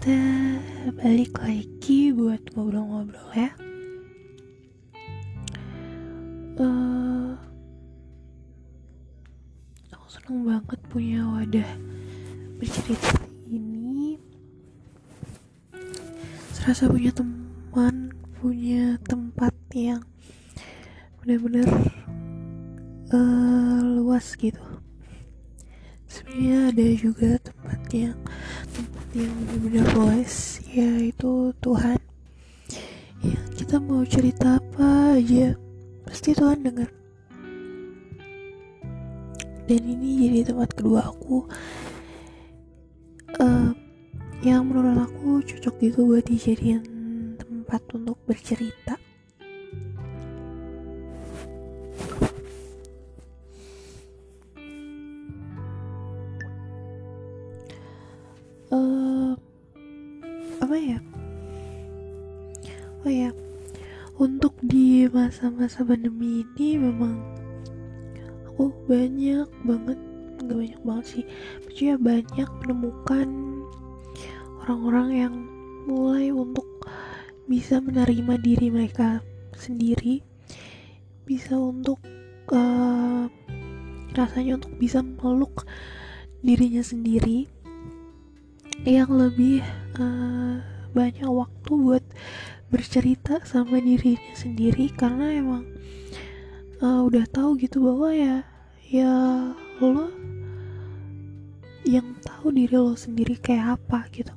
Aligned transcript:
kita 0.00 0.16
balik 0.96 1.28
lagi 1.44 2.08
buat 2.08 2.40
ngobrol-ngobrol 2.56 3.36
ya. 3.36 3.52
Uh, 6.56 7.36
aku 9.92 10.06
seneng 10.08 10.48
banget 10.48 10.80
punya 10.88 11.20
wadah 11.28 11.68
bercerita 12.56 13.12
ini. 13.52 14.16
Serasa 16.56 16.88
punya 16.88 17.12
teman, 17.12 18.16
punya 18.40 18.96
tempat 19.04 19.52
yang 19.76 20.00
benar-benar 21.20 21.68
uh, 23.12 23.84
luas 23.84 24.32
gitu. 24.40 24.64
Sebenarnya 26.08 26.72
ada 26.72 26.86
juga 26.96 27.36
tempat 27.44 27.80
yang 27.92 28.16
yang 29.16 29.34
benar-benar 29.42 29.86
luas 29.96 30.60
yaitu 30.70 31.50
Tuhan. 31.58 31.98
Yang 33.24 33.46
kita 33.58 33.76
mau 33.82 34.04
cerita 34.06 34.62
apa 34.62 35.18
aja 35.18 35.56
pasti 36.06 36.34
Tuhan 36.34 36.66
dengar 36.66 37.00
dan 39.70 39.86
ini 39.86 40.26
jadi 40.26 40.50
tempat 40.50 40.74
kedua 40.74 41.14
aku 41.14 41.46
uh, 43.38 43.70
yang 44.42 44.66
menurut 44.66 45.06
aku 45.06 45.38
cocok 45.46 45.74
gitu 45.78 46.10
buat 46.10 46.26
dijadiin 46.26 46.82
tempat 47.38 47.78
untuk 47.94 48.18
bercerita 48.26 48.98
masa-masa 65.40 65.80
pandemi 65.88 66.44
ini 66.44 66.76
memang 66.76 67.16
aku 68.44 68.76
banyak 68.84 69.48
banget 69.64 69.96
nggak 70.36 70.52
banyak 70.52 70.80
banget 70.84 71.06
sih. 71.08 71.24
Maksudnya 71.64 71.96
banyak 71.96 72.48
menemukan 72.60 73.28
orang-orang 74.60 75.08
yang 75.16 75.34
mulai 75.88 76.28
untuk 76.28 76.68
bisa 77.48 77.80
menerima 77.80 78.36
diri 78.36 78.68
mereka 78.68 79.24
sendiri 79.56 80.20
bisa 81.24 81.56
untuk 81.56 81.96
uh, 82.52 83.24
rasanya 84.12 84.60
untuk 84.60 84.76
bisa 84.76 85.00
meluk 85.00 85.64
dirinya 86.44 86.84
sendiri. 86.84 87.48
Yang 88.84 89.08
lebih 89.08 89.64
uh, 89.96 90.60
banyak 90.92 91.32
waktu 91.32 91.72
buat 91.80 91.99
bercerita 92.70 93.42
sama 93.42 93.82
dirinya 93.82 94.32
sendiri 94.38 94.94
karena 94.94 95.34
emang 95.34 95.66
uh, 96.78 97.02
udah 97.02 97.26
tahu 97.28 97.58
gitu 97.58 97.82
bahwa 97.82 98.14
ya 98.14 98.46
ya 98.86 99.10
lo 99.82 100.06
yang 101.82 102.14
tahu 102.22 102.54
diri 102.54 102.76
lo 102.78 102.94
sendiri 102.94 103.34
kayak 103.42 103.80
apa 103.80 104.06
gitu. 104.14 104.30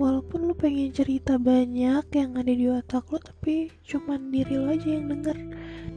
Walaupun 0.00 0.48
lo 0.48 0.56
pengen 0.56 0.90
cerita 0.90 1.36
banyak 1.36 2.08
yang 2.08 2.30
ada 2.34 2.48
di 2.48 2.66
otak 2.66 3.06
lo 3.12 3.20
tapi 3.20 3.68
cuman 3.84 4.32
diri 4.32 4.56
lo 4.56 4.72
aja 4.72 4.88
yang 4.88 5.12
denger. 5.12 5.36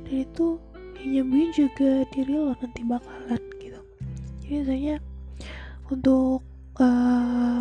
Dan 0.05 0.15
itu 0.27 0.59
yang 0.99 1.09
nyembuhin 1.23 1.49
juga 1.55 2.03
diri 2.11 2.35
lo 2.35 2.53
nanti 2.59 2.83
bakalan 2.83 3.41
gitu. 3.57 3.81
Jadi 4.43 4.53
misalnya 4.61 4.95
untuk 5.87 6.43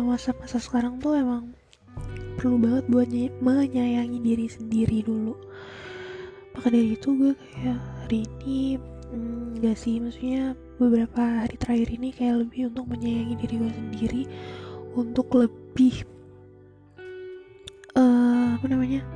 masa-masa 0.03 0.57
uh, 0.59 0.63
sekarang 0.63 0.99
tuh 0.99 1.15
emang 1.15 1.55
perlu 2.43 2.59
banget 2.59 2.85
buat 2.91 3.07
menyayangi 3.39 4.19
diri 4.19 4.51
sendiri 4.51 4.99
dulu. 4.99 5.31
Maka 6.51 6.67
dari 6.67 6.99
itu 6.99 7.15
gue 7.15 7.31
kayak 7.39 7.79
hari 8.03 8.27
ini 8.27 8.75
hmm, 9.15 9.63
gak 9.63 9.79
sih 9.79 10.03
maksudnya 10.03 10.51
beberapa 10.75 11.23
hari 11.23 11.55
terakhir 11.55 11.87
ini 11.95 12.11
kayak 12.11 12.43
lebih 12.43 12.67
untuk 12.67 12.91
menyayangi 12.91 13.39
diri 13.39 13.55
gue 13.63 13.71
sendiri 13.71 14.23
untuk 14.99 15.31
lebih 15.39 16.03
uh, 17.95 18.59
apa 18.59 18.65
namanya 18.67 19.07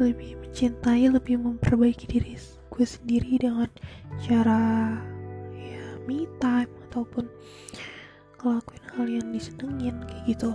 lebih 0.00 0.40
mencintai 0.40 1.12
lebih 1.12 1.38
memperbaiki 1.38 2.08
diri 2.08 2.40
gue 2.72 2.86
sendiri 2.88 3.36
dengan 3.36 3.68
cara 4.24 4.96
ya 5.54 5.84
me 6.08 6.24
time 6.40 6.72
ataupun 6.88 7.28
ngelakuin 8.40 8.84
hal 8.96 9.06
yang 9.06 9.28
disenengin 9.30 10.02
kayak 10.08 10.24
gitu 10.34 10.50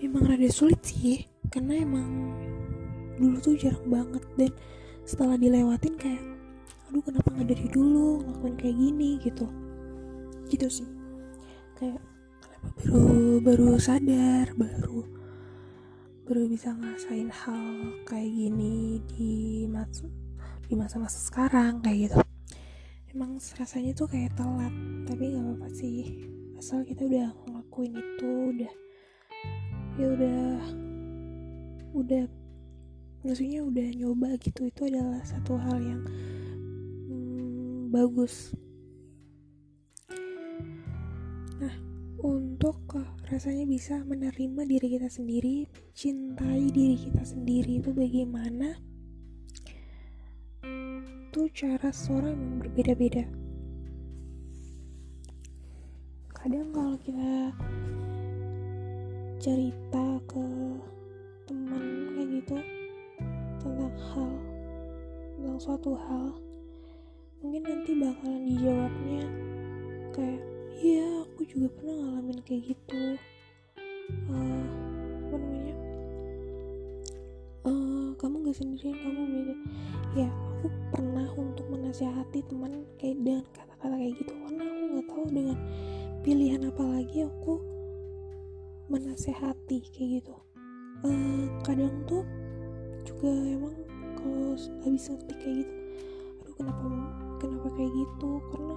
emang 0.00 0.28
rada 0.28 0.48
sulit 0.52 0.80
sih 0.84 1.24
karena 1.48 1.80
emang 1.80 2.08
dulu 3.16 3.36
tuh 3.40 3.56
jarang 3.56 3.86
banget. 3.88 4.24
Dan 4.36 4.52
setelah 5.08 5.36
dilewatin 5.40 5.96
kayak 5.96 6.24
aduh 6.86 7.02
kenapa 7.02 7.28
nggak 7.34 7.48
dari 7.50 7.66
dulu 7.72 8.22
ngelakuin 8.22 8.56
kayak 8.60 8.76
gini? 8.76 9.10
gitu. 9.24 9.46
Gitu 10.52 10.66
sih. 10.68 10.88
Kayak 11.80 12.00
kenapa 12.42 12.68
baru 12.82 13.40
baru 13.40 13.68
sadar 13.80 14.46
baru 14.56 15.00
baru 16.26 16.42
bisa 16.50 16.74
ngerasain 16.74 17.30
hal 17.30 17.62
kayak 18.02 18.30
gini 18.34 18.98
di 19.14 19.62
masa 19.70 20.10
di 20.66 20.74
masa-masa 20.74 21.18
sekarang 21.22 21.78
kayak 21.80 22.10
gitu. 22.10 22.18
Emang 23.14 23.38
rasanya 23.38 23.96
tuh 23.96 24.10
kayak 24.10 24.34
telat 24.36 24.74
tapi 25.08 25.32
nggak 25.32 25.44
apa-apa 25.46 25.68
sih. 25.72 26.28
Asal 26.58 26.82
kita 26.82 27.06
udah 27.06 27.30
ngelakuin 27.46 27.94
itu 27.94 28.30
udah 28.56 28.72
ya 29.96 30.06
udah 30.12 30.40
udah 31.96 32.24
maksudnya 33.24 33.64
udah 33.64 33.88
nyoba 33.96 34.36
gitu. 34.38 34.68
Itu 34.68 34.86
adalah 34.92 35.24
satu 35.24 35.56
hal 35.56 35.80
yang 35.80 36.02
hmm, 37.08 37.88
bagus. 37.88 38.52
Nah 41.56 41.74
untuk 42.20 42.76
rasanya 43.26 43.64
bisa 43.64 44.04
menerima 44.04 44.62
diri 44.68 44.86
kita 45.00 45.08
sendiri 45.08 45.66
mencintai 45.96 46.68
diri 46.68 46.96
kita 47.08 47.24
sendiri 47.24 47.80
itu 47.80 47.90
bagaimana? 47.96 48.76
Itu 50.60 51.48
cara 51.56 51.88
seorang 51.88 52.36
yang 52.36 52.54
berbeda-beda. 52.60 53.24
Kadang 56.36 56.68
kalau 56.76 57.00
kita 57.00 57.56
cerita 59.46 60.18
ke 60.26 60.46
teman 61.46 62.10
kayak 62.18 62.28
gitu 62.34 62.58
tentang 63.62 63.94
hal 63.94 64.32
tentang 65.38 65.58
suatu 65.62 65.94
hal 65.94 66.34
mungkin 67.38 67.62
nanti 67.62 67.94
bakalan 67.94 68.42
dijawabnya 68.42 69.22
kayak 70.10 70.42
iya 70.82 71.22
aku 71.22 71.46
juga 71.46 71.70
pernah 71.78 71.94
ngalamin 71.94 72.42
kayak 72.42 72.74
gitu. 72.74 73.02
Uh, 74.34 74.66
apa 75.30 75.34
namanya? 75.38 75.76
Uh, 77.62 78.10
kamu 78.18 78.50
gak 78.50 78.56
sendirian 78.58 78.98
kamu 78.98 79.22
beda. 79.30 79.54
Ya 80.18 80.28
aku 80.58 80.66
pernah 80.90 81.30
untuk 81.38 81.70
menasihati 81.70 82.42
teman 82.50 82.82
kayak 82.98 83.22
dengan 83.22 83.46
kata-kata 83.54 83.94
kayak 83.94 84.14
gitu 84.18 84.32
karena 84.42 84.62
aku 84.66 84.82
nggak 84.90 85.06
tahu 85.06 85.24
dengan 85.30 85.58
pilihan 86.26 86.62
apa 86.66 86.82
lagi 86.82 87.18
aku 87.22 87.75
menasehati 88.86 89.82
kayak 89.94 90.22
gitu. 90.22 90.34
Uh, 91.04 91.46
kadang 91.62 91.92
tuh 92.08 92.24
juga 93.04 93.30
emang 93.30 93.76
kalau 94.16 94.56
habis 94.82 95.06
ngetik 95.12 95.38
kayak 95.38 95.56
gitu 95.62 95.74
aduh 96.42 96.54
kenapa 96.56 96.86
kenapa 97.38 97.68
kayak 97.76 97.92
gitu? 97.92 98.30
Karena 98.50 98.76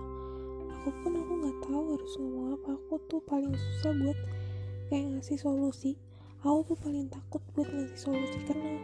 aku 0.70 0.90
pun 1.02 1.12
aku 1.16 1.32
nggak 1.40 1.58
tahu 1.66 1.84
harus 1.96 2.14
ngomong 2.20 2.48
apa. 2.60 2.70
Aku 2.76 2.94
tuh 3.08 3.22
paling 3.24 3.54
susah 3.56 3.92
buat 3.98 4.20
kayak 4.90 5.06
ngasih 5.18 5.38
solusi. 5.40 5.92
Aku 6.42 6.64
tuh 6.64 6.78
paling 6.80 7.08
takut 7.12 7.44
buat 7.54 7.68
ngasih 7.68 8.00
solusi 8.00 8.40
karena 8.48 8.80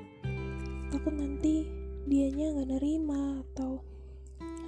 takut 0.91 1.13
nanti 1.15 1.65
dianya 2.05 2.53
nggak 2.53 2.69
nerima 2.77 3.41
atau 3.41 3.81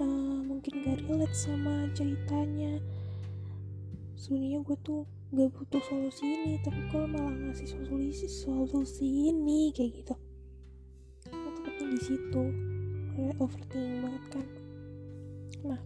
uh, 0.01 0.39
mungkin 0.45 0.81
gak 0.81 1.01
relate 1.05 1.35
sama 1.37 1.89
ceritanya. 1.93 2.81
Sebenarnya 4.17 4.65
gue 4.65 4.77
tuh 4.81 5.05
gak 5.27 5.51
butuh 5.51 5.83
solusi 5.83 6.23
ini 6.23 6.55
tapi 6.63 6.79
kalau 6.87 7.03
malah 7.03 7.35
ngasih 7.35 7.67
solusi 7.67 8.31
solusi 8.31 9.27
ini 9.27 9.75
kayak 9.75 9.99
gitu. 9.99 10.15
Aku 11.27 11.47
takutnya 11.51 11.85
di 11.91 11.99
situ. 11.99 12.43
Kayak 13.11 13.35
overthinking 13.43 13.99
banget 13.99 14.23
kan. 14.31 14.45
Nah. 15.67 15.81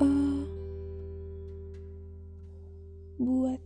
Uh, 0.00 0.48
buat 3.20 3.60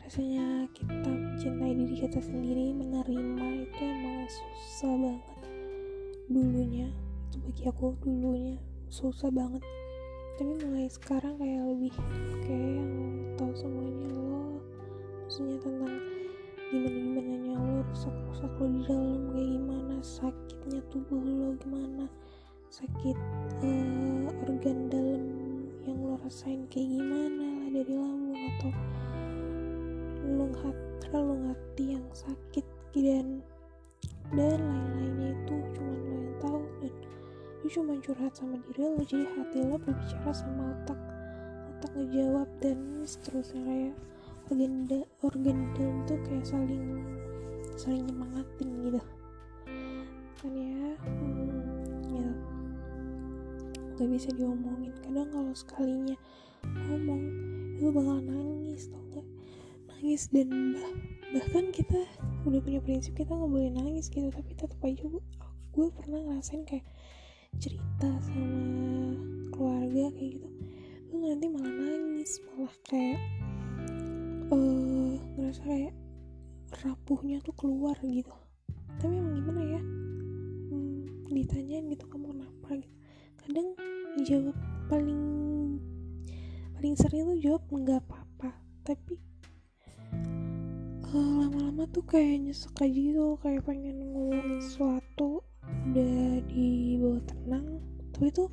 rasanya 0.00 0.64
kita 0.72 1.10
mencintai 1.12 1.72
diri 1.76 1.96
kita 2.00 2.20
sendiri 2.24 2.72
menerima 2.72 3.68
itu 3.68 3.82
emang 3.84 4.24
susah 4.24 4.94
banget. 4.96 5.40
Dulunya 6.32 6.88
itu 7.28 7.36
bagi 7.44 7.64
aku 7.68 7.92
dulunya 8.00 8.56
susah 8.88 9.28
banget 9.28 9.60
tapi 10.34 10.50
mulai 10.66 10.90
sekarang 10.90 11.38
kayak 11.38 11.62
lebih 11.62 11.94
kayak 12.42 12.70
yang 12.82 12.92
tahu 13.38 13.54
semuanya 13.54 14.08
lo 14.10 14.58
maksudnya 15.22 15.56
tentang 15.62 15.94
gimana 16.74 16.98
gimana 16.98 17.34
nya 17.38 17.54
lo 17.54 17.78
rusak 17.86 18.14
rusak 18.26 18.52
lo 18.58 18.66
di 18.66 18.80
dalam 18.82 19.22
kayak 19.30 19.48
gimana 19.54 19.94
sakitnya 20.02 20.80
tubuh 20.90 21.22
lo 21.22 21.48
gimana 21.62 22.04
sakit 22.66 23.18
uh, 23.62 24.42
organ 24.42 24.78
dalam 24.90 25.24
yang 25.86 25.98
lo 26.02 26.18
rasain 26.26 26.66
kayak 26.66 26.90
gimana 26.98 27.44
lah 27.46 27.68
dari 27.70 27.94
lambung 27.94 28.42
atau 28.58 28.72
lo 30.34 30.46
lo 31.14 31.34
hati 31.46 31.94
yang 31.94 32.06
sakit 32.10 32.66
dan 32.90 33.38
dan 34.34 34.58
lain-lainnya 34.58 35.30
itu 35.30 35.56
lu 37.64 37.72
cuma 37.72 37.96
curhat 37.96 38.36
sama 38.36 38.60
diri 38.60 38.84
lo 38.84 39.00
jadi 39.00 39.24
hati 39.24 39.64
lo 39.64 39.80
berbicara 39.80 40.36
sama 40.36 40.76
otak. 40.76 41.00
Otak 41.72 41.96
ngejawab 41.96 42.44
dan 42.60 43.08
seterusnya 43.08 43.64
kayak 43.64 43.94
organ 44.52 44.84
da 44.84 45.00
organ 45.24 45.72
dalam 45.72 46.04
tuh 46.04 46.20
kayak 46.28 46.44
saling 46.44 47.00
saling 47.80 48.04
nyemangatin 48.04 48.68
gitu. 48.84 49.00
Kan 50.44 50.52
ya 50.52 50.92
hmm, 51.08 52.12
ya. 52.12 52.28
Gak 53.96 54.08
bisa 54.12 54.28
diomongin. 54.36 54.92
Kadang 55.00 55.32
kalau 55.32 55.56
sekalinya 55.56 56.16
ngomong 56.68 57.22
itu 57.80 57.88
bakal 57.88 58.20
nangis 58.20 58.92
tau 58.92 59.00
gak 59.08 59.26
nangis 59.88 60.28
dan 60.28 60.48
bah 60.76 60.92
bahkan 61.32 61.72
kita 61.72 62.04
udah 62.44 62.60
punya 62.60 62.80
prinsip 62.84 63.16
kita 63.16 63.32
nggak 63.34 63.50
boleh 63.50 63.72
nangis 63.72 64.06
gitu 64.12 64.30
tapi 64.30 64.52
tetap 64.54 64.78
aja 64.84 65.02
gue 65.74 65.86
pernah 65.90 66.20
ngerasain 66.22 66.62
kayak 66.62 66.86
cerita 67.60 68.10
sama 68.26 69.14
keluarga 69.54 70.10
kayak 70.14 70.30
gitu. 70.38 70.48
Lu 71.10 71.14
nanti 71.26 71.46
malah 71.50 71.70
nangis 71.70 72.42
malah 72.46 72.74
kayak 72.88 73.20
uh, 74.50 75.14
ngerasa 75.38 75.62
kayak 75.62 75.94
rapuhnya 76.82 77.38
tuh 77.44 77.54
keluar 77.54 77.96
gitu. 78.02 78.34
Tapi 78.98 79.14
emang 79.14 79.34
gimana 79.38 79.62
ya? 79.62 79.82
Hmm, 80.70 81.30
ditanyain 81.30 81.86
gitu 81.90 82.04
kamu 82.10 82.34
kenapa? 82.34 82.68
gitu. 82.78 82.94
Kadang 83.44 83.68
jawab 84.24 84.56
paling 84.90 85.22
paling 86.74 86.94
sering 86.98 87.26
tuh 87.30 87.38
jawab 87.38 87.62
nggak 87.70 88.00
apa-apa. 88.06 88.50
Tapi 88.82 89.14
lama 91.14 91.46
lama-lama 91.46 91.86
tuh 91.94 92.02
kayak 92.02 92.42
nyesek 92.42 92.74
aja 92.82 92.90
gitu 92.90 93.38
kayak 93.38 93.62
pengen 93.62 94.02
ngomongin 94.02 94.58
sesuatu 94.58 95.46
udah 95.68 96.40
dibawa 96.48 97.18
tenang 97.28 97.66
tapi 98.14 98.30
tuh 98.30 98.50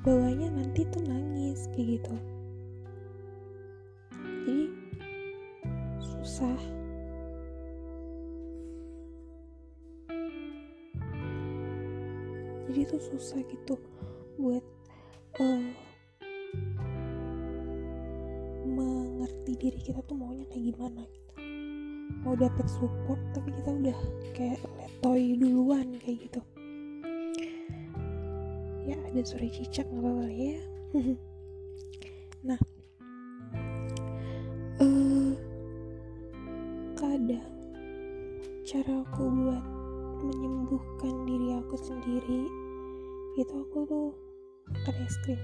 bawahnya 0.00 0.48
nanti 0.48 0.82
tuh 0.88 1.04
nangis 1.04 1.68
kayak 1.76 2.00
gitu. 2.00 2.14
Jadi 4.10 4.58
susah. 6.00 6.60
Jadi 12.70 12.80
tuh 12.86 13.02
susah 13.02 13.38
gitu 13.44 13.74
buat 14.40 14.64
uh, 15.42 15.68
mengerti 18.64 19.52
diri 19.58 19.80
kita 19.84 20.00
tuh 20.08 20.16
maunya 20.16 20.48
kayak 20.48 20.72
gimana 20.72 21.02
gitu 21.12 21.29
mau 22.22 22.34
dapet 22.36 22.66
support 22.68 23.20
tapi 23.32 23.54
kita 23.54 23.70
udah 23.70 23.98
kayak 24.36 24.60
letoy 24.78 25.36
duluan 25.38 25.96
kayak 26.02 26.28
gitu. 26.28 26.40
Ya 28.84 28.96
ada 28.96 29.20
suara 29.22 29.46
cicak 29.48 29.86
nggak 29.88 30.02
apa-apa 30.02 30.26
ya. 30.30 30.60
Nah 32.40 32.56
uh, 34.80 35.32
kadang 36.96 37.52
cara 38.64 39.04
aku 39.04 39.22
buat 39.28 39.64
menyembuhkan 40.24 41.14
diri 41.28 41.60
aku 41.60 41.76
sendiri 41.76 42.48
itu 43.36 43.54
aku 43.60 43.84
tuh 43.84 44.08
makan 44.72 45.04
es 45.04 45.16
krim. 45.20 45.40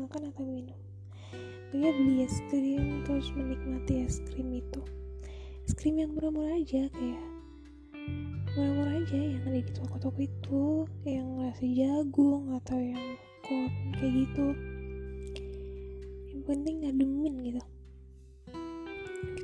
Makan 0.00 0.32
atau 0.32 0.44
minum 0.48 0.87
dia 1.68 1.92
beli 1.92 2.24
es 2.24 2.40
krim 2.48 3.04
terus 3.04 3.28
menikmati 3.36 4.08
es 4.08 4.24
krim 4.32 4.56
itu. 4.56 4.80
Es 5.68 5.76
krim 5.76 6.00
yang 6.00 6.16
murah-murah 6.16 6.56
aja 6.56 6.88
kayak 6.88 7.24
murah-murah 8.56 9.04
aja 9.04 9.18
yang 9.20 9.42
ada 9.44 9.60
di 9.60 9.72
toko-toko 9.76 10.18
itu 10.24 10.64
yang 11.04 11.28
rasa 11.44 11.64
jagung 11.68 12.56
atau 12.56 12.80
yang 12.80 13.04
corn 13.44 13.72
kayak 14.00 14.12
gitu. 14.16 14.46
Yang 16.32 16.42
penting 16.48 16.74
ngademin 16.88 17.34
gitu. 17.52 17.62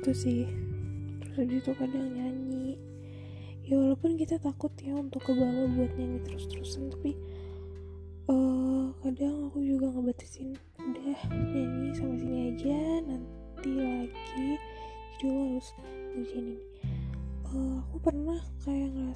Gitu 0.01 0.11
sih. 0.17 0.41
Terus 1.21 1.35
habis 1.37 1.61
itu 1.61 1.71
kadang 1.77 2.09
nyanyi. 2.09 2.81
Ya 3.65 3.77
walaupun 3.77 4.17
kita 4.17 4.41
takut 4.41 4.73
ya 4.81 4.97
untuk 4.97 5.21
ke 5.25 5.33
bawah 5.33 5.69
buat 5.77 5.93
nyanyi 5.93 6.25
terus-terusan 6.25 6.89
tapi 6.89 7.13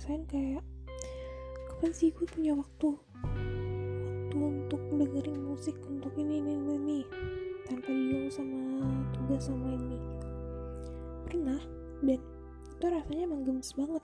ngerasain 0.10 0.26
kayak 0.26 0.66
kapan 1.70 1.92
sih 1.94 2.10
gue 2.10 2.26
punya 2.26 2.58
waktu? 2.58 2.98
Waktu 2.98 4.38
untuk 4.42 4.82
dengerin 4.90 5.38
musik 5.38 5.78
untuk 5.86 6.10
ini 6.18 6.42
ini 6.42 6.58
ini, 6.58 6.74
ini 6.82 7.00
tanpa 7.70 7.94
diganggu 7.94 8.34
sama 8.34 8.62
tugas 9.14 9.46
sama 9.46 9.70
ini. 9.70 10.02
Pernah 11.30 11.62
dan 12.02 12.18
itu 12.74 12.86
rasanya 12.90 13.22
emang 13.30 13.46
gemes 13.46 13.70
banget. 13.78 14.02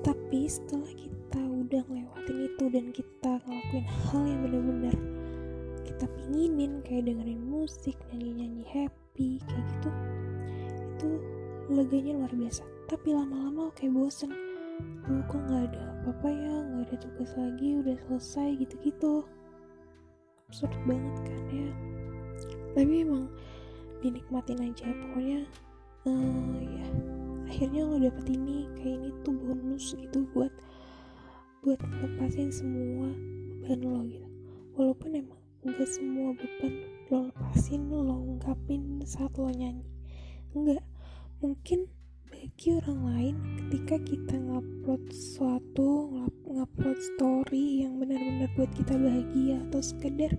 Tapi 0.00 0.40
setelah 0.48 0.92
kita 0.96 1.40
udah 1.44 1.82
ngelewatin 1.84 2.38
itu 2.48 2.64
dan 2.72 2.86
kita 2.96 3.32
ngelakuin 3.44 3.84
hal 3.84 4.22
yang 4.24 4.40
bener-bener 4.48 4.96
kita 5.84 6.08
pinginin 6.16 6.80
kayak 6.88 7.04
dengerin 7.04 7.44
musik 7.44 8.00
nyanyi-nyanyi 8.08 8.64
happy 8.64 9.36
kayak 9.44 9.64
gitu 9.76 9.90
itu 10.96 11.10
leganya 11.68 12.12
luar 12.16 12.32
biasa 12.32 12.64
tapi 12.90 13.14
lama-lama 13.14 13.70
kayak 13.78 13.94
bosen. 13.94 14.34
Lu 15.06 15.22
kok 15.30 15.38
nggak 15.46 15.70
ada 15.70 15.82
apa-apa 16.02 16.26
ya 16.26 16.54
nggak 16.58 16.90
ada 16.90 16.96
tugas 16.98 17.30
lagi 17.38 17.78
udah 17.78 17.94
selesai 18.10 18.58
gitu-gitu. 18.58 19.22
Absurd 20.50 20.74
banget 20.90 21.14
kan 21.22 21.42
ya. 21.54 21.70
Tapi 22.74 23.06
emang 23.06 23.30
dinikmatin 24.02 24.58
aja 24.58 24.90
pokoknya 24.90 25.46
uh, 26.10 26.58
ya 26.58 26.86
akhirnya 27.46 27.82
lo 27.86 27.96
dapet 28.02 28.26
ini 28.34 28.66
kayak 28.74 28.96
ini 28.98 29.10
tuh 29.22 29.38
bonus 29.38 29.94
gitu 29.94 30.26
buat 30.34 30.50
buat 31.62 31.78
lepasin 32.02 32.50
semua 32.50 33.06
beban 33.62 33.86
lo 33.86 34.02
gitu. 34.10 34.26
Walaupun 34.74 35.14
emang 35.14 35.38
enggak 35.62 35.86
semua 35.86 36.34
beban 36.34 36.74
lo 37.06 37.30
lepasin 37.30 37.86
lo 37.86 38.18
ungkapin 38.18 38.98
saat 39.06 39.30
lo 39.38 39.46
nyanyi. 39.46 39.86
Enggak 40.58 40.82
mungkin 41.38 41.86
bagi 42.30 42.78
orang 42.78 43.00
lain 43.10 43.34
ketika 43.58 43.96
kita 44.06 44.34
ngupload 44.38 45.02
sesuatu 45.10 46.10
ngupload 46.46 46.98
story 47.14 47.82
yang 47.82 47.98
benar-benar 47.98 48.50
buat 48.54 48.70
kita 48.74 48.94
bahagia 48.94 49.58
atau 49.68 49.80
sekedar 49.82 50.32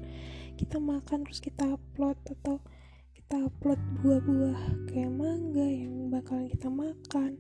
kita 0.56 0.80
makan 0.80 1.28
terus 1.28 1.44
kita 1.44 1.76
upload 1.76 2.16
atau 2.28 2.64
kita 3.12 3.48
upload 3.48 3.80
buah-buah 4.04 4.92
kayak 4.92 5.12
mangga 5.12 5.68
yang 5.68 6.12
bakalan 6.12 6.48
kita 6.52 6.68
makan 6.68 7.40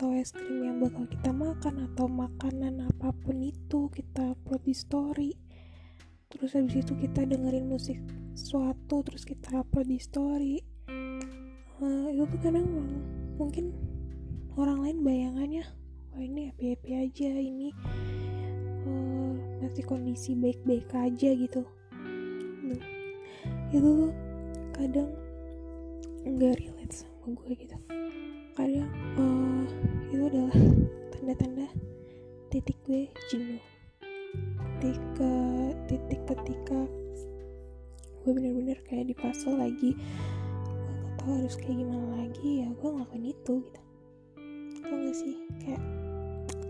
atau 0.00 0.16
es 0.16 0.32
krim 0.32 0.64
yang 0.64 0.80
bakal 0.80 1.04
kita 1.04 1.28
makan 1.28 1.74
atau 1.92 2.08
makanan 2.08 2.88
apa 2.88 3.12
pun 3.12 3.36
itu 3.44 3.92
kita 3.92 4.32
upload 4.32 4.64
di 4.64 4.72
story. 4.72 5.30
Terus 6.32 6.56
habis 6.56 6.80
itu 6.80 6.96
kita 6.96 7.28
dengerin 7.28 7.68
musik 7.68 8.00
suatu 8.32 9.04
terus 9.04 9.28
kita 9.28 9.60
upload 9.60 9.92
di 9.92 10.00
story. 10.00 10.56
Uh, 11.84 12.08
itu 12.16 12.24
tuh 12.32 12.40
kadang 12.40 12.64
mungkin 13.40 13.72
orang 14.60 14.84
lain 14.84 14.98
bayangannya 15.00 15.64
wah 16.12 16.20
ini 16.20 16.52
happy 16.60 16.92
aja 16.92 17.32
ini 17.32 17.72
uh, 18.84 19.80
kondisi 19.88 20.36
baik-baik 20.36 20.92
aja 20.92 21.32
gitu. 21.32 21.64
Itu 23.72 23.80
tuh 23.80 24.12
kadang 24.76 25.08
nggak 26.22 26.60
relate 26.60 26.94
sama 26.94 27.32
gue 27.32 27.52
gitu. 27.56 27.76
Kadang 28.52 28.90
uh, 29.16 29.64
itu 30.12 30.20
adalah 30.20 30.56
tanda-tanda 31.16 31.66
titik 32.52 32.76
gue 32.84 33.08
jenuh. 33.32 33.62
Ketika 34.78 35.32
titik 35.88 36.20
ketika 36.28 36.80
gue 38.20 38.30
bener-bener 38.36 38.76
kayak 38.84 39.08
di 39.10 39.14
fase 39.16 39.48
lagi 39.48 39.96
gue 41.20 41.32
harus 41.36 41.54
kayak 41.60 41.76
gimana 41.84 42.06
lagi 42.16 42.64
ya 42.64 42.68
gue 42.72 42.88
ngelakuin 42.88 43.26
itu 43.28 43.54
gitu. 43.60 43.80
Tau 44.80 44.96
gak 44.96 45.16
sih? 45.16 45.36
Kayak 45.60 45.82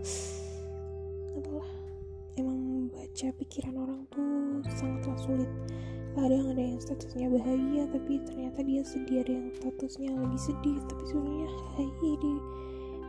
gak 1.31 1.39
adalah 1.39 1.71
emang 2.35 2.59
membaca 2.59 3.27
pikiran 3.39 3.75
orang 3.79 4.01
tuh 4.11 4.59
sangatlah 4.75 5.15
sulit. 5.23 5.51
Kadang 6.11 6.51
ada 6.51 6.59
yang 6.59 6.79
statusnya 6.83 7.31
bahagia 7.31 7.87
tapi 7.87 8.19
ternyata 8.27 8.59
dia 8.67 8.83
sedih 8.83 9.23
ada 9.23 9.31
yang 9.31 9.47
statusnya 9.55 10.11
lagi 10.11 10.39
sedih 10.51 10.77
tapi 10.91 11.03
sebenarnya 11.07 11.49
hai 11.79 11.89
di 12.03 12.33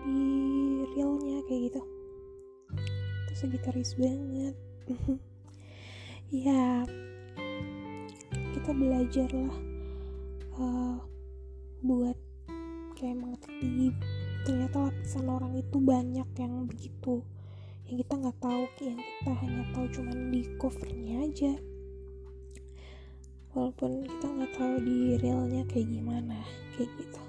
di 0.07 0.21
realnya 0.95 1.39
kayak 1.51 1.63
gitu. 1.75 1.83
Itu 3.27 3.33
segitaris 3.35 3.99
banget. 3.99 4.55
Ya 6.33 6.81
kita 8.57 8.73
belajarlah 8.73 9.53
uh, 10.57 10.97
buat 11.83 12.17
kayak 12.95 13.19
mengerti 13.19 13.91
ternyata 14.47 14.91
lapisan 14.91 15.27
orang 15.27 15.59
itu 15.59 15.77
banyak 15.83 16.29
yang 16.39 16.55
begitu. 16.67 17.27
Yang 17.91 18.07
kita 18.07 18.15
nggak 18.23 18.39
tahu 18.39 18.63
yang 18.87 18.99
kita 19.03 19.33
hanya 19.43 19.63
tahu 19.75 19.87
cuman 19.91 20.19
di 20.31 20.43
covernya 20.57 21.17
aja. 21.27 21.53
Walaupun 23.53 24.07
kita 24.09 24.27
nggak 24.31 24.53
tahu 24.57 24.75
di 24.81 24.99
realnya 25.19 25.63
kayak 25.69 25.91
gimana 25.91 26.39
kayak 26.79 26.91
gitu. 26.97 27.23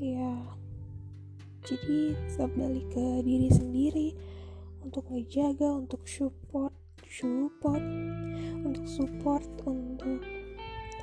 Ya 0.00 0.58
jadi 1.68 2.16
balik 2.56 2.86
ke 2.96 3.06
diri 3.28 3.52
sendiri 3.52 4.08
untuk 4.80 5.04
ngejaga 5.12 5.68
untuk 5.84 6.00
support 6.08 6.72
support 7.04 7.84
untuk 8.64 8.88
support 8.88 9.44
untuk 9.68 10.22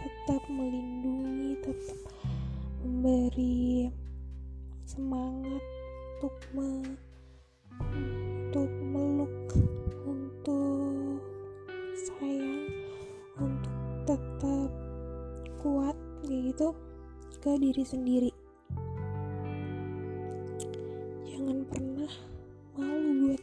tetap 0.01 0.41
melindungi 0.49 1.53
tetap 1.61 2.14
memberi 2.85 3.89
semangat 4.85 5.63
untuk 6.21 6.37
me, 6.53 6.85
untuk 7.81 8.69
meluk 8.93 9.33
untuk 10.05 11.17
sayang 11.97 12.69
untuk 13.41 13.73
tetap 14.05 14.69
kuat 15.57 15.97
gitu 16.29 16.77
ke 17.41 17.57
diri 17.57 17.81
sendiri. 17.81 18.31
Jangan 21.25 21.65
pernah 21.65 22.13
malu 22.77 23.33
buat 23.33 23.41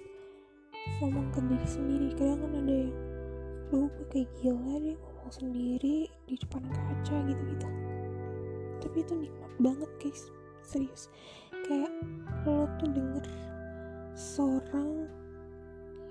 ngomong 1.03 1.29
ke 1.35 1.41
diri 1.51 1.67
sendiri. 1.67 2.09
Kadang 2.15 2.47
kan 2.47 2.63
ada 2.63 2.75
yang 2.87 2.95
lu 3.75 3.91
gue 3.91 4.07
kayak 4.07 4.31
gila 4.39 4.79
deh 4.79 4.95
ngomong 4.95 5.33
sendiri 5.35 6.07
di 6.31 6.35
depan 6.39 6.63
kaca 6.71 7.17
gitu-gitu 7.27 7.82
tapi 8.93 9.09
itu 9.09 9.25
nikmat 9.25 9.53
banget 9.57 9.91
guys. 10.05 10.29
Serius. 10.61 11.09
Kayak 11.65 11.89
lo 12.45 12.69
tuh 12.77 12.93
denger 12.93 13.25
seorang 14.13 15.09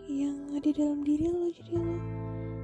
yang 0.09 0.33
ada 0.57 0.65
dalam 0.73 1.05
diri 1.05 1.29
lo 1.29 1.45
jadi 1.53 1.77
lo 1.77 1.93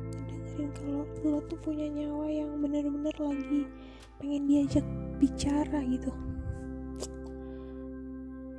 dengerin 0.09 0.69
kalau 0.73 1.05
lo 1.21 1.37
tuh 1.45 1.59
punya 1.61 1.85
nyawa 1.85 2.33
yang 2.33 2.49
bener-bener 2.57 3.13
lagi 3.13 3.69
pengen 4.17 4.49
diajak 4.49 4.81
bicara 5.21 5.85
gitu. 5.85 6.09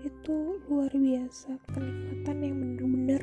Itu 0.07 0.63
luar 0.71 0.95
biasa 0.95 1.59
kenikmatan 1.75 2.39
yang 2.39 2.55
bener-bener 2.55 3.23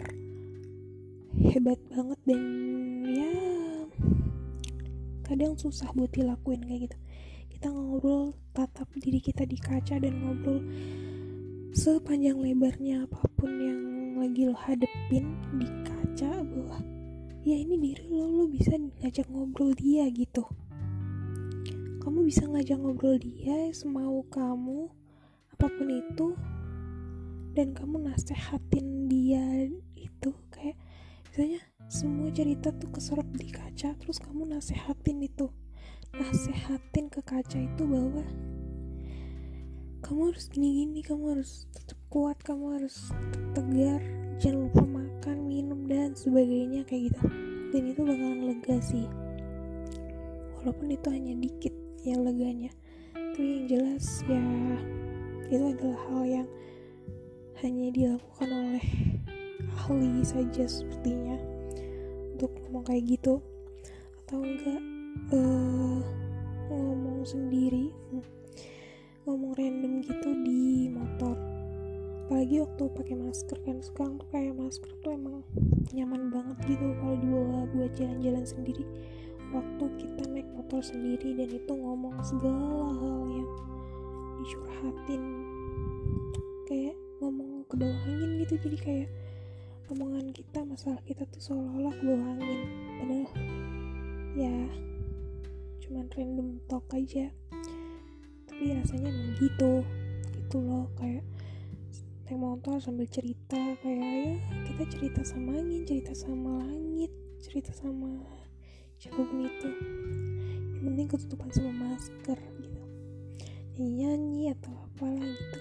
hebat 1.40 1.80
banget 1.88 2.20
dan 2.28 2.44
ya 3.08 3.32
kadang 5.24 5.56
susah 5.56 5.88
buat 5.96 6.12
dilakuin 6.12 6.60
kayak 6.68 6.92
gitu 6.92 6.98
kita 7.66 7.82
ngobrol 7.82 8.30
tatap 8.54 8.86
diri 8.94 9.18
kita 9.18 9.42
di 9.42 9.58
kaca 9.58 9.98
dan 9.98 10.22
ngobrol 10.22 10.62
sepanjang 11.74 12.38
lebarnya 12.38 13.10
apa 13.10 13.26
pun 13.34 13.50
yang 13.58 13.82
lagi 14.22 14.46
lo 14.46 14.54
hadepin 14.54 15.34
di 15.58 15.66
kaca 15.82 16.46
bahwa 16.46 16.78
ya 17.42 17.58
ini 17.58 17.74
diri 17.82 18.06
lo 18.14 18.30
lo 18.30 18.46
bisa 18.46 18.78
ngajak 18.78 19.26
ngobrol 19.34 19.74
dia 19.74 20.06
gitu. 20.14 20.46
Kamu 22.06 22.22
bisa 22.22 22.46
ngajak 22.46 22.78
ngobrol 22.78 23.18
dia 23.18 23.74
semau 23.74 24.22
kamu 24.30 24.86
apa 25.58 25.66
pun 25.66 25.90
itu 25.90 26.38
dan 27.58 27.74
kamu 27.74 28.14
nasehatin 28.14 29.10
dia 29.10 29.42
itu 29.98 30.38
kayak 30.54 30.78
misalnya 31.34 31.66
semua 31.90 32.30
cerita 32.30 32.70
tuh 32.78 32.94
kesorot 32.94 33.26
di 33.34 33.50
kaca 33.50 33.98
terus 33.98 34.22
kamu 34.22 34.54
nasehatin 34.54 35.18
itu 35.26 35.50
nasehatin 36.16 37.12
ke 37.12 37.20
kaca 37.24 37.60
itu 37.60 37.84
bahwa 37.84 38.24
kamu 40.06 40.32
harus 40.32 40.46
gini-gini 40.54 41.02
kamu 41.02 41.40
harus 41.40 41.66
tetap 41.74 41.98
kuat 42.14 42.38
kamu 42.46 42.78
harus 42.80 43.10
tegar 43.58 44.00
jangan 44.36 44.68
lupa 44.68 44.84
makan 44.84 45.38
minum 45.48 45.88
dan 45.88 46.12
sebagainya 46.12 46.84
kayak 46.84 47.12
gitu. 47.12 47.22
Dan 47.72 47.82
itu 47.92 48.02
bakalan 48.04 48.42
lega 48.52 48.78
sih. 48.84 49.08
Walaupun 50.60 50.88
itu 50.92 51.08
hanya 51.12 51.34
dikit 51.40 51.76
yang 52.04 52.24
leganya. 52.24 52.72
Tapi 53.16 53.44
yang 53.44 53.66
jelas 53.68 54.24
ya 54.28 54.44
itu 55.46 55.66
adalah 55.76 56.00
hal 56.10 56.24
yang 56.24 56.48
hanya 57.64 57.88
dilakukan 57.92 58.50
oleh 58.52 58.86
ahli 59.72 60.24
saja 60.24 60.68
sepertinya. 60.68 61.40
Untuk 62.36 62.52
ngomong 62.68 62.84
kayak 62.88 63.08
gitu. 63.08 63.40
Atau 64.26 64.44
enggak 64.44 64.95
uh, 65.34 66.00
ngomong 66.70 67.22
sendiri 67.26 67.96
ngomong 69.26 69.58
random 69.58 70.06
gitu 70.06 70.30
di 70.46 70.86
motor. 70.94 71.34
Apalagi 72.26 72.62
waktu 72.62 72.84
pakai 72.94 73.16
masker 73.18 73.58
kan 73.66 73.78
sekarang 73.82 74.22
tuh 74.22 74.30
kayak 74.30 74.54
masker 74.54 74.90
tuh 75.02 75.18
emang 75.18 75.42
nyaman 75.94 76.30
banget 76.30 76.58
gitu 76.70 76.94
kalau 77.02 77.18
dibawa 77.18 77.60
buat 77.74 77.92
jalan-jalan 77.98 78.46
sendiri. 78.46 78.86
Waktu 79.50 79.86
kita 79.98 80.24
naik 80.30 80.50
motor 80.54 80.82
sendiri 80.82 81.34
dan 81.38 81.50
itu 81.54 81.74
ngomong 81.74 82.18
segala 82.22 82.94
hal 83.02 83.20
yang 83.34 83.52
dicurhatin. 84.42 85.24
Kayak 86.70 86.96
ngomong 87.22 87.66
ke 87.66 87.76
bawah 87.82 88.02
angin 88.06 88.32
gitu 88.46 88.54
jadi 88.62 88.78
kayak 88.78 89.10
omongan 89.90 90.34
kita 90.34 90.66
masalah 90.66 91.02
kita 91.06 91.26
tuh 91.34 91.42
seolah-olah 91.42 91.94
ke 91.98 92.04
bawah 92.06 92.28
angin. 92.30 92.62
Padahal 93.02 93.30
ya 94.38 94.56
cuman 95.86 96.10
random 96.10 96.58
talk 96.66 96.90
aja. 96.98 97.30
Tapi 98.50 98.74
rasanya 98.74 99.14
emang 99.14 99.32
gitu 99.38 99.86
gitu 100.34 100.58
loh. 100.60 100.90
Kayak 100.98 101.24
naik 102.26 102.42
motor 102.42 102.82
sambil 102.82 103.06
cerita 103.06 103.78
kayak 103.86 104.02
ya 104.02 104.34
kita 104.66 104.84
cerita 104.90 105.22
sama 105.22 105.62
angin 105.62 105.86
cerita 105.86 106.10
sama 106.18 106.58
langit 106.66 107.14
cerita 107.38 107.70
sama 107.70 108.18
siapa 108.98 109.22
pun 109.22 109.46
itu 109.46 109.70
yang 110.74 110.82
penting 110.90 111.06
ketutupan 111.06 111.50
sama 111.54 111.94
masker 111.94 112.40
gitu. 112.58 112.84
Nyanyi 113.78 113.94
nyanyi 113.94 114.44
atau 114.58 114.74
apalah 114.74 115.22
gitu. 115.22 115.60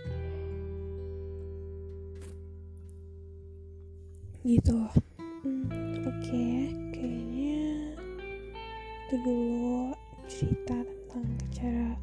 Gitu. 4.44 4.78
Hmm, 5.44 5.68
oke 6.00 6.16
okay. 6.24 6.72
kayaknya 6.96 7.92
itu 9.04 9.14
dulu 9.20 9.92
cerita 10.26 10.82
tentang 10.84 11.26
cara 11.54 11.94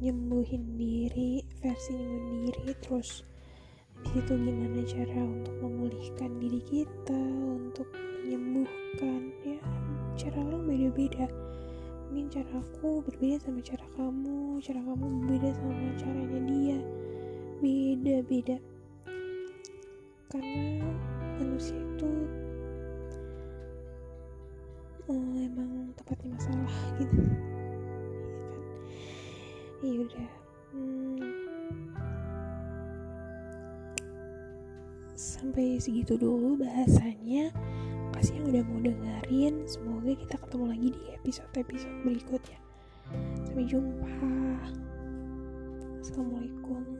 nyembuhin 0.00 0.80
diri 0.80 1.44
versi 1.60 1.92
nyembuhin 1.92 2.48
diri 2.48 2.72
terus 2.80 3.22
itu 4.16 4.32
gimana 4.32 4.80
cara 4.88 5.20
untuk 5.20 5.54
memulihkan 5.60 6.40
diri 6.40 6.60
kita 6.64 7.20
untuk 7.52 7.86
menyembuhkan 8.24 9.28
ya 9.44 9.60
cara 10.20 10.36
orang 10.44 10.68
beda-beda. 10.68 11.26
Mungkin 12.10 12.26
cara 12.28 12.52
aku 12.60 13.00
berbeda 13.06 13.40
sama 13.40 13.60
cara 13.62 13.86
kamu 13.96 14.60
cara 14.60 14.80
kamu 14.82 15.04
berbeda 15.24 15.48
sama 15.56 15.88
caranya 15.96 16.40
dia. 16.44 16.78
Beda-beda. 17.64 18.56
Karena 20.28 20.86
manusia 21.40 21.78
itu 21.78 22.10
uh, 25.08 25.34
emang 25.40 25.94
tempatnya 25.96 26.28
masalah 26.36 26.76
gitu. 27.00 27.22
Ya 29.80 29.88
iya 29.88 29.98
udah. 30.04 30.30
Hmm, 30.70 31.32
sampai 35.16 35.80
segitu 35.80 36.20
dulu 36.20 36.60
bahasanya. 36.60 37.48
Kasih 38.12 38.36
yang 38.36 38.46
udah 38.52 38.62
mau 38.68 38.80
dengerin. 38.84 39.54
Semoga 39.64 40.12
kita 40.12 40.36
ketemu 40.36 40.64
lagi 40.68 40.88
di 40.92 41.02
episode-episode 41.16 41.96
berikutnya. 42.04 42.58
Sampai 43.48 43.64
jumpa. 43.64 44.12
Assalamualaikum 46.04 46.99